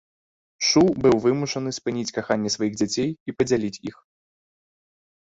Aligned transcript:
Шу 0.67 0.81
быў 1.03 1.15
вымушаны 1.25 1.73
спыніць 1.77 2.13
каханне 2.15 2.51
сваіх 2.55 2.73
дзяцей 2.79 3.09
і 3.27 3.35
падзяліць 3.41 3.81
іх. 3.89 3.95